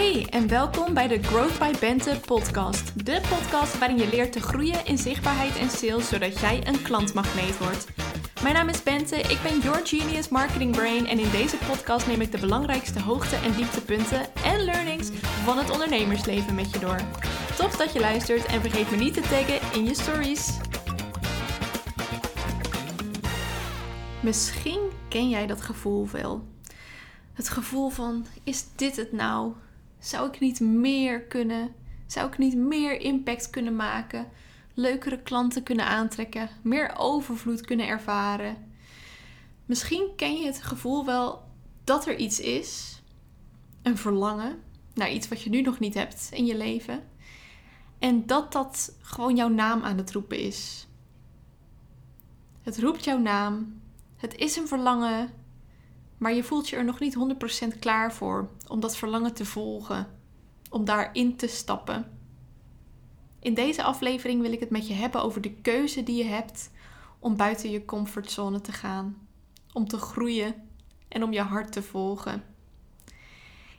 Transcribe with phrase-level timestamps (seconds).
[0.00, 3.06] Hey en welkom bij de Growth by Bente podcast.
[3.06, 7.58] De podcast waarin je leert te groeien in zichtbaarheid en sales zodat jij een klantmagneet
[7.58, 7.86] wordt.
[8.42, 12.20] Mijn naam is Bente, ik ben your genius marketing brain en in deze podcast neem
[12.20, 15.10] ik de belangrijkste hoogte- en dieptepunten en learnings
[15.44, 17.00] van het ondernemersleven met je door.
[17.56, 20.56] Tof dat je luistert en vergeet me niet te taggen in je stories.
[24.20, 26.48] Misschien ken jij dat gevoel wel.
[27.32, 29.52] Het gevoel van: is dit het nou?
[30.00, 31.74] Zou ik niet meer kunnen?
[32.06, 34.28] Zou ik niet meer impact kunnen maken?
[34.74, 36.48] Leukere klanten kunnen aantrekken?
[36.62, 38.56] Meer overvloed kunnen ervaren?
[39.66, 41.42] Misschien ken je het gevoel wel
[41.84, 43.02] dat er iets is,
[43.82, 44.58] een verlangen
[44.94, 47.02] naar iets wat je nu nog niet hebt in je leven,
[47.98, 50.86] en dat dat gewoon jouw naam aan het roepen is.
[52.62, 53.80] Het roept jouw naam,
[54.16, 55.30] het is een verlangen,
[56.20, 57.16] maar je voelt je er nog niet
[57.74, 60.06] 100% klaar voor om dat verlangen te volgen,
[60.70, 62.18] om daarin te stappen.
[63.38, 66.70] In deze aflevering wil ik het met je hebben over de keuze die je hebt
[67.18, 69.28] om buiten je comfortzone te gaan,
[69.72, 70.54] om te groeien
[71.08, 72.42] en om je hart te volgen.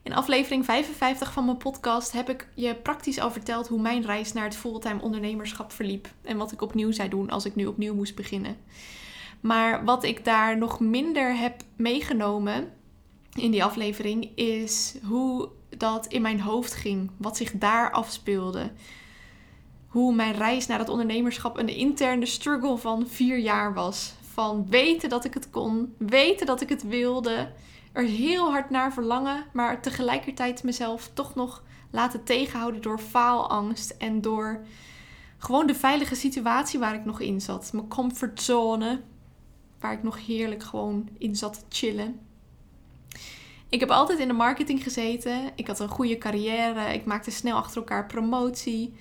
[0.03, 4.33] In aflevering 55 van mijn podcast heb ik je praktisch al verteld hoe mijn reis
[4.33, 7.93] naar het fulltime ondernemerschap verliep en wat ik opnieuw zou doen als ik nu opnieuw
[7.93, 8.57] moest beginnen.
[9.41, 12.73] Maar wat ik daar nog minder heb meegenomen
[13.33, 18.71] in die aflevering is hoe dat in mijn hoofd ging, wat zich daar afspeelde.
[19.87, 24.13] Hoe mijn reis naar het ondernemerschap een interne struggle van vier jaar was.
[24.33, 27.51] Van weten dat ik het kon, weten dat ik het wilde,
[27.91, 34.21] er heel hard naar verlangen, maar tegelijkertijd mezelf toch nog laten tegenhouden door faalangst en
[34.21, 34.65] door
[35.37, 37.69] gewoon de veilige situatie waar ik nog in zat.
[37.73, 39.01] Mijn comfortzone,
[39.81, 42.19] waar ik nog heerlijk gewoon in zat te chillen.
[43.69, 45.51] Ik heb altijd in de marketing gezeten.
[45.55, 46.93] Ik had een goede carrière.
[46.93, 48.93] Ik maakte snel achter elkaar promotie.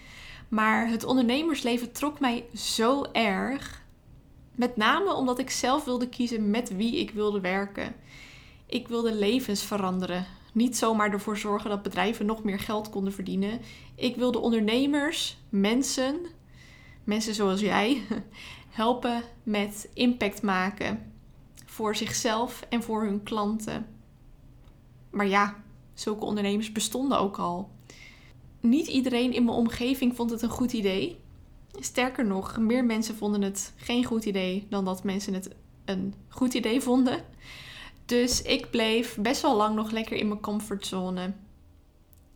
[0.49, 3.83] Maar het ondernemersleven trok mij zo erg.
[4.55, 7.95] Met name omdat ik zelf wilde kiezen met wie ik wilde werken.
[8.67, 10.27] Ik wilde levens veranderen.
[10.53, 13.61] Niet zomaar ervoor zorgen dat bedrijven nog meer geld konden verdienen.
[13.95, 16.21] Ik wilde ondernemers, mensen,
[17.05, 18.03] mensen zoals jij,
[18.71, 21.13] helpen met impact maken
[21.67, 23.87] voor zichzelf en voor hun klanten.
[25.11, 25.63] Maar ja,
[25.95, 27.71] zulke ondernemers bestonden ook al.
[28.61, 31.19] Niet iedereen in mijn omgeving vond het een goed idee.
[31.79, 35.51] Sterker nog, meer mensen vonden het geen goed idee dan dat mensen het
[35.85, 37.25] een goed idee vonden.
[38.05, 41.33] Dus ik bleef best wel lang nog lekker in mijn comfortzone.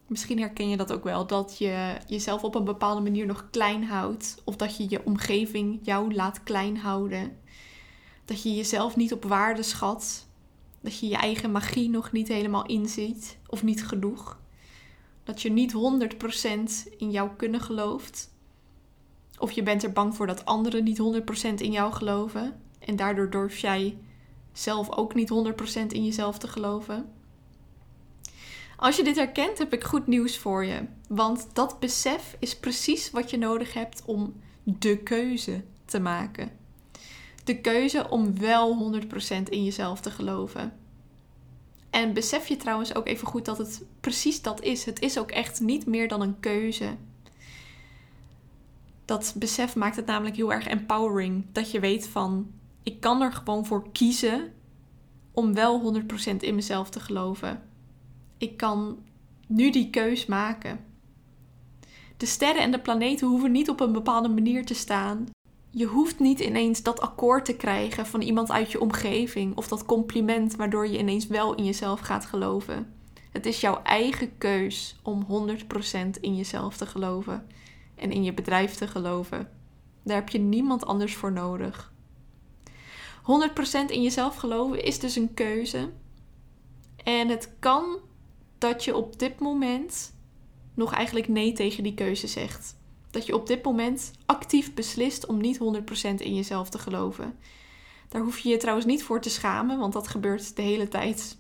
[0.07, 3.85] Misschien herken je dat ook wel, dat je jezelf op een bepaalde manier nog klein
[3.85, 4.43] houdt.
[4.45, 7.39] Of dat je je omgeving jou laat klein houden.
[8.25, 10.27] Dat je jezelf niet op waarde schat.
[10.81, 14.39] Dat je je eigen magie nog niet helemaal inziet of niet genoeg.
[15.25, 18.33] Dat je niet 100% in jouw kunnen gelooft.
[19.39, 22.61] Of je bent er bang voor dat anderen niet 100% in jou geloven.
[22.79, 23.99] En daardoor durf jij
[24.53, 25.31] zelf ook niet
[25.83, 27.13] 100% in jezelf te geloven.
[28.77, 30.87] Als je dit herkent, heb ik goed nieuws voor je.
[31.09, 36.51] Want dat besef is precies wat je nodig hebt om de keuze te maken.
[37.45, 40.73] De keuze om wel 100% in jezelf te geloven.
[41.91, 44.85] En besef je trouwens ook even goed dat het precies dat is.
[44.85, 46.97] Het is ook echt niet meer dan een keuze.
[49.05, 51.47] Dat besef maakt het namelijk heel erg empowering.
[51.53, 52.51] Dat je weet van,
[52.83, 54.53] ik kan er gewoon voor kiezen
[55.33, 56.03] om wel
[56.33, 57.63] 100% in mezelf te geloven
[58.45, 58.99] ik kan
[59.47, 60.85] nu die keus maken.
[62.17, 65.27] De sterren en de planeten hoeven niet op een bepaalde manier te staan.
[65.71, 69.85] Je hoeft niet ineens dat akkoord te krijgen van iemand uit je omgeving of dat
[69.85, 72.93] compliment waardoor je ineens wel in jezelf gaat geloven.
[73.31, 77.47] Het is jouw eigen keus om 100% in jezelf te geloven
[77.95, 79.49] en in je bedrijf te geloven.
[80.03, 81.93] Daar heb je niemand anders voor nodig.
[83.23, 85.91] 100% in jezelf geloven is dus een keuze.
[87.05, 87.99] En het kan
[88.65, 90.15] dat je op dit moment
[90.75, 92.77] nog eigenlijk nee tegen die keuze zegt.
[93.11, 95.61] Dat je op dit moment actief beslist om niet 100%
[96.15, 97.39] in jezelf te geloven.
[98.09, 101.39] Daar hoef je je trouwens niet voor te schamen, want dat gebeurt de hele tijd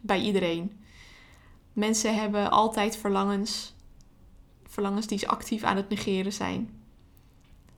[0.00, 0.80] bij iedereen.
[1.72, 3.74] Mensen hebben altijd verlangens,
[4.64, 6.82] verlangens die ze actief aan het negeren zijn.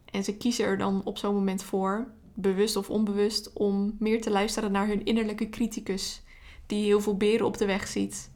[0.05, 4.31] En ze kiezen er dan op zo'n moment voor, bewust of onbewust, om meer te
[4.31, 6.23] luisteren naar hun innerlijke criticus,
[6.67, 8.33] die heel veel beren op de weg ziet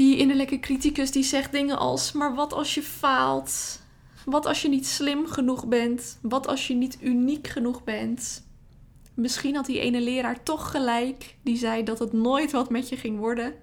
[0.00, 3.80] die innerlijke criticus die zegt dingen als: Maar wat als je faalt?
[4.24, 6.18] Wat als je niet slim genoeg bent?
[6.22, 8.48] Wat als je niet uniek genoeg bent?
[9.14, 12.96] Misschien had die ene leraar toch gelijk, die zei dat het nooit wat met je
[12.96, 13.54] ging worden.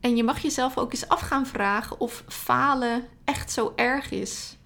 [0.00, 4.56] En je mag jezelf ook eens af gaan vragen of falen echt zo erg is.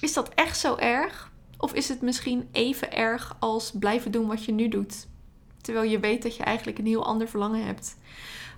[0.00, 1.32] Is dat echt zo erg?
[1.58, 5.06] Of is het misschien even erg als blijven doen wat je nu doet?
[5.60, 7.96] Terwijl je weet dat je eigenlijk een heel ander verlangen hebt.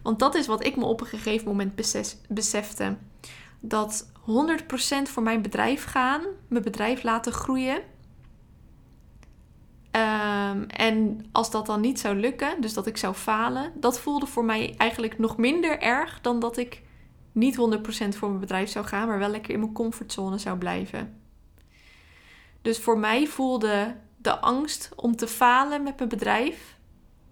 [0.07, 1.75] Want dat is wat ik me op een gegeven moment
[2.29, 2.97] besefte.
[3.61, 7.83] Dat 100% voor mijn bedrijf gaan, mijn bedrijf laten groeien.
[9.91, 14.27] Ehm, en als dat dan niet zou lukken, dus dat ik zou falen, dat voelde
[14.27, 16.83] voor mij eigenlijk nog minder erg dan dat ik
[17.33, 21.21] niet 100% voor mijn bedrijf zou gaan, maar wel lekker in mijn comfortzone zou blijven.
[22.63, 26.77] Dus voor mij voelde de angst om te falen met mijn bedrijf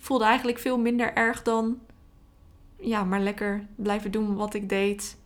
[0.05, 1.79] voelde eigenlijk veel minder erg dan
[2.85, 5.17] ja, maar lekker blijven doen wat ik deed.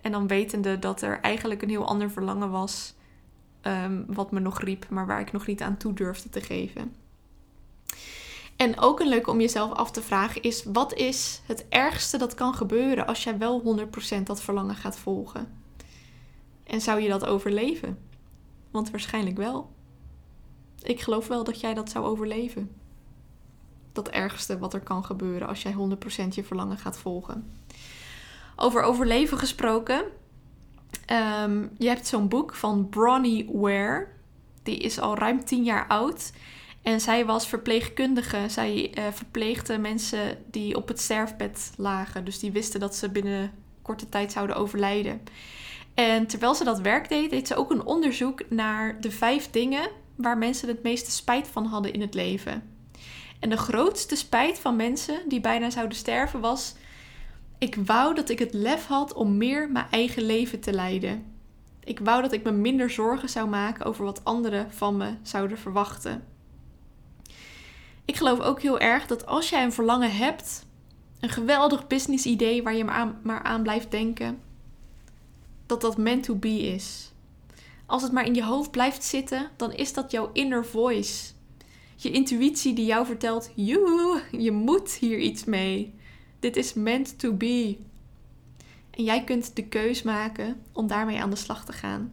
[0.00, 2.94] En dan wetende dat er eigenlijk een heel ander verlangen was.
[3.60, 6.94] Ehm, wat me nog riep, maar waar ik nog niet aan toe durfde te geven.
[8.56, 12.34] En ook een leuke om jezelf af te vragen is: wat is het ergste dat
[12.34, 15.62] kan gebeuren als jij wel 100% dat verlangen gaat volgen?
[16.64, 17.98] En zou je dat overleven?
[18.70, 19.72] Want waarschijnlijk wel.
[20.82, 22.70] Ik geloof wel dat jij dat zou overleven
[23.94, 27.52] dat ergste wat er kan gebeuren als jij 100% je verlangen gaat volgen.
[28.56, 30.04] Over overleven gesproken.
[31.42, 34.06] Um, je hebt zo'n boek van Bronnie Ware.
[34.62, 36.32] Die is al ruim 10 jaar oud.
[36.82, 38.38] En zij was verpleegkundige.
[38.48, 42.24] Zij uh, verpleegde mensen die op het sterfbed lagen.
[42.24, 43.52] Dus die wisten dat ze binnen
[43.82, 45.20] korte tijd zouden overlijden.
[45.94, 49.90] En terwijl ze dat werk deed, deed ze ook een onderzoek naar de vijf dingen
[50.14, 52.73] waar mensen het meeste spijt van hadden in het leven.
[53.44, 56.74] En de grootste spijt van mensen die bijna zouden sterven was:
[57.58, 61.24] ik wou dat ik het lef had om meer mijn eigen leven te leiden.
[61.80, 65.58] Ik wou dat ik me minder zorgen zou maken over wat anderen van me zouden
[65.58, 66.24] verwachten.
[68.04, 70.66] Ik geloof ook heel erg dat als jij een verlangen hebt,
[71.20, 74.40] een geweldig business idee waar je maar aan, maar aan blijft denken,
[75.66, 77.12] dat dat meant to be is.
[77.86, 81.33] Als het maar in je hoofd blijft zitten, dan is dat jouw inner voice
[81.96, 85.94] je intuïtie die jou vertelt: joe, je moet hier iets mee.
[86.38, 87.76] Dit is meant to be.
[88.90, 92.12] En jij kunt de keus maken om daarmee aan de slag te gaan.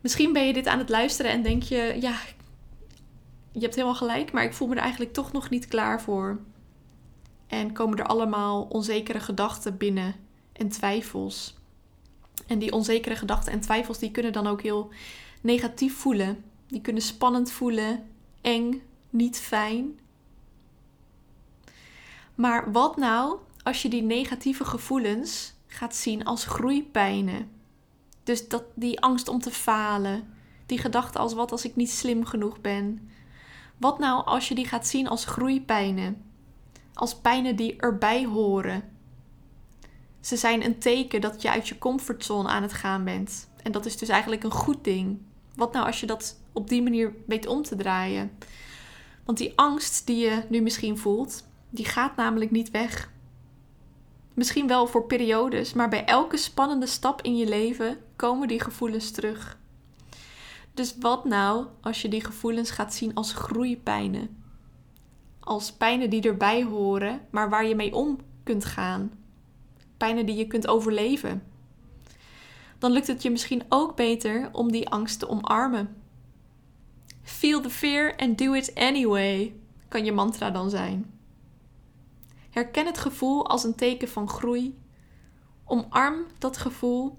[0.00, 2.16] Misschien ben je dit aan het luisteren en denk je: ja,
[3.52, 6.40] je hebt helemaal gelijk, maar ik voel me er eigenlijk toch nog niet klaar voor.
[7.46, 10.14] En komen er allemaal onzekere gedachten binnen
[10.52, 11.58] en twijfels.
[12.46, 14.88] En die onzekere gedachten en twijfels die kunnen dan ook heel
[15.40, 16.44] negatief voelen.
[16.68, 18.04] Die kunnen spannend voelen
[18.40, 19.98] eng, niet fijn.
[22.34, 27.50] Maar wat nou als je die negatieve gevoelens gaat zien als groeipijnen?
[28.22, 30.34] Dus dat, die angst om te falen,
[30.66, 33.10] die gedachte als wat als ik niet slim genoeg ben.
[33.76, 36.22] Wat nou als je die gaat zien als groeipijnen?
[36.94, 38.82] Als pijnen die erbij horen.
[40.20, 43.48] Ze zijn een teken dat je uit je comfortzone aan het gaan bent.
[43.62, 45.18] En dat is dus eigenlijk een goed ding.
[45.60, 48.30] Wat nou als je dat op die manier weet om te draaien?
[49.24, 53.10] Want die angst die je nu misschien voelt, die gaat namelijk niet weg.
[54.34, 59.10] Misschien wel voor periodes, maar bij elke spannende stap in je leven komen die gevoelens
[59.10, 59.58] terug.
[60.74, 64.42] Dus wat nou als je die gevoelens gaat zien als groeipijnen?
[65.40, 69.12] Als pijnen die erbij horen, maar waar je mee om kunt gaan.
[69.96, 71.42] Pijnen die je kunt overleven
[72.80, 75.96] dan lukt het je misschien ook beter om die angst te omarmen.
[77.22, 79.54] Feel the fear and do it anyway,
[79.88, 81.18] kan je mantra dan zijn.
[82.50, 84.78] Herken het gevoel als een teken van groei.
[85.64, 87.18] Omarm dat gevoel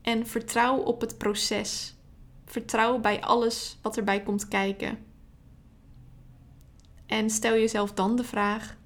[0.00, 1.96] en vertrouw op het proces.
[2.44, 4.98] Vertrouw bij alles wat erbij komt kijken.
[7.06, 8.76] En stel jezelf dan de vraag: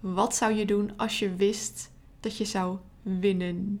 [0.00, 3.80] wat zou je doen als je wist dat je zou winnen?